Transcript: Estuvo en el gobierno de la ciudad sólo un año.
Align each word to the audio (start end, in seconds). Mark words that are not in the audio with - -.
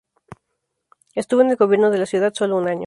Estuvo 1.13 1.41
en 1.41 1.51
el 1.51 1.57
gobierno 1.57 1.91
de 1.91 1.99
la 1.99 2.07
ciudad 2.07 2.33
sólo 2.33 2.57
un 2.57 2.67
año. 2.67 2.79